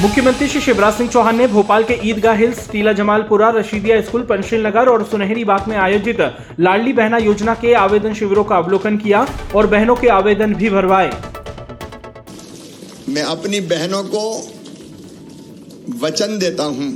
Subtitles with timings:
[0.00, 4.66] मुख्यमंत्री श्री शिवराज सिंह चौहान ने भोपाल के ईदगाह हिल्स, टीला जमालपुरा, रशीदिया स्कूल पंशील
[4.66, 6.20] नगर और सुनहरी बाग में आयोजित
[6.60, 9.26] लाडली बहना योजना के आवेदन शिविरों का अवलोकन किया
[9.56, 11.10] और बहनों के आवेदन भी भरवाए।
[13.08, 14.22] मैं अपनी बहनों को
[16.06, 16.90] वचन देता हूँ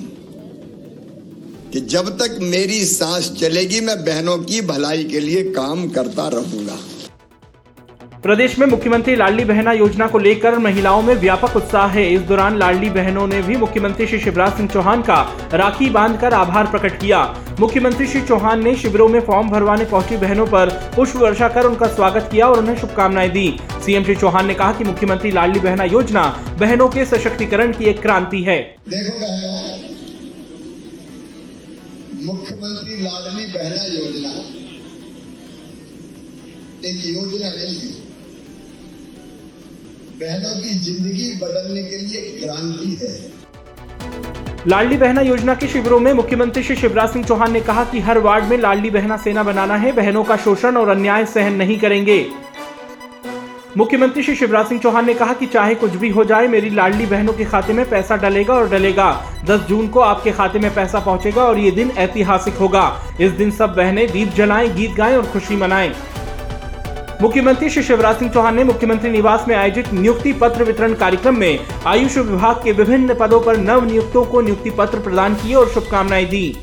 [1.73, 6.79] कि जब तक मेरी सांस चलेगी, मैं बहनों की भलाई के लिए काम करता रहूँगा।
[8.23, 12.57] प्रदेश में मुख्यमंत्री लाडली बहना योजना को लेकर महिलाओं में व्यापक उत्साह है। इस दौरान
[12.59, 15.17] लाडली बहनों ने भी मुख्यमंत्री श्री शिवराज सिंह चौहान का
[15.55, 17.23] राखी बांधकर आभार प्रकट किया।
[17.61, 21.87] मुख्यमंत्री श्री चौहान ने शिविरों में फॉर्म भरवाने पहुँची बहनों पर पुष्प वर्षा कर उनका
[21.87, 23.49] स्वागत किया और उन्हें शुभकामनाएँ दी।
[23.87, 26.25] सीएम श्री चौहान ने कहा कि मुख्यमंत्री लाडली बहना योजना
[26.61, 28.59] बहनों के सशक्तिकरण की एक क्रांति है।
[32.23, 34.33] मुख्यमंत्री लाडली बहना योजना
[36.85, 38.11] एक योजना नहीं है।
[40.23, 43.09] बहनों की ज़िंदगी बदलने के लिए क्रांति है।
[44.69, 48.19] लाडली बहना योजना के शिविरों में मुख्यमंत्री श्री शिवराज सिंह चौहान ने कहा कि हर
[48.19, 52.27] वार्ड में लाडली बहना सेना बनाना है, बहनों का शोषण और अन्याय सहन नहीं करेंगे।
[53.77, 57.07] मुख्यमंत्री श्री शिवराज सिंह चौहान ने कहा कि चाहे कुछ भी हो जाए, मेरी लाडली
[57.07, 59.11] बहनों के खाते में पैसा डलेगा और डलेगा।
[59.47, 62.87] 10 जून को आपके खाते में पैसा पहुंचेगा और ये दिन ऐतिहासिक होगा।
[63.21, 65.93] इस दिन सब बहनें दीप जलाएँ, गीत गाएँ और खुशी मनाएँ।
[67.23, 71.67] मुख्यमंत्री श्री शिवराज सिंह चौहान ने मुख्यमंत्री निवास में आयोजित नियुक्ति पत्र वितरण कार्यक्रम में
[71.87, 76.27] आयुष विभाग के विभिन्न पदों पर नव नियुक्तों को नियुक्ति पत्र प्रदान किए और शुभकामनाएँ
[76.27, 76.57] दी।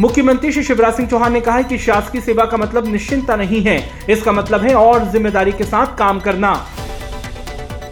[0.00, 3.78] मुख्यमंत्री श्री शिवराज सिंह चौहान ने कहा कि शासकीय सेवा का मतलब निश्चिंता नहीं है।
[4.10, 6.52] इसका मतलब है और ज़िम्मेदारी के साथ काम करना।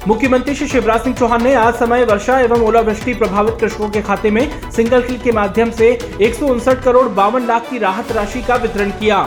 [0.09, 4.31] मुख्यमंत्री श्री शिवराज सिंह चौहान ने आज समय, वर्षा एवं ओलावृष्टि प्रभावित कृषकों के खाते
[4.31, 8.43] में सिंगल क्लिक के माध्यम से एक सौ उनसठ करोड़ बावन लाख की राहत राशि
[8.43, 9.27] का वितरण किया।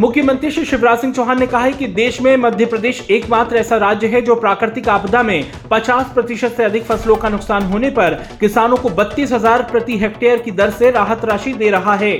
[0.00, 3.76] मुख्यमंत्री श्री शिवराज सिंह चौहान ने कहा है कि देश में मध्य प्रदेश एकमात्र ऐसा
[3.76, 8.14] राज्य है जो प्राकृतिक आपदा में 50 प्रतिशत से अधिक फ़सलों का नुकसान होने पर
[8.40, 12.14] किसानों को बत्तीस हज़ार प्रति हेक्टेयर की दर से राहत राशि दे रहा है।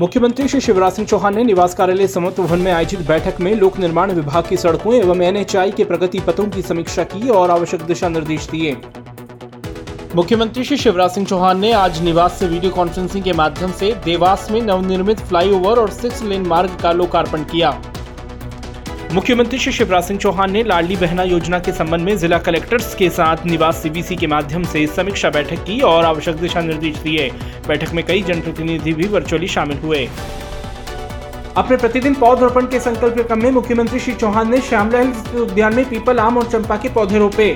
[0.00, 3.78] मुख्यमंत्री श्री शिवराज सिंह चौहान ने निवास कार्यालय समत्व भवन में आयोजित बैठक में लोक
[3.78, 8.08] निर्माण विभाग की सड़कों एवं एनएचआई के प्रगति पथों की समीक्षा की और आवश्यक दिशा
[8.08, 8.76] निर्देश दिए।
[10.14, 14.50] मुख्यमंत्री श्री शिवराज सिंह चौहान ने आज निवास से वीडियो कॉन्फ्रेंसिंग के माध्यम से देवास
[14.50, 17.70] में नवनिर्मित फ्लाईओवर और सिक्स लेन मार्ग का लोकार्पण किया।
[19.12, 23.10] मुख्यमंत्री श्री शिवराज सिंह चौहान ने लाडली बहना योजना के संबंध में जिला कलेक्टर्स के
[23.10, 27.30] साथ निवास सीबीसी के माध्यम से समीक्षा बैठक की और आवश्यक दिशा निर्देश दिए।
[27.68, 30.08] बैठक में कई जनप्रतिनिधि भी वर्चुअली शामिल हुए।
[31.56, 35.00] अपने प्रतिदिन पौधरोपण के संकल्प के क्रम में मुख्यमंत्री श्री चौहान ने श्यामला
[35.42, 37.54] उद्यान में पीपल आम और चंपा के पौधे रोपे।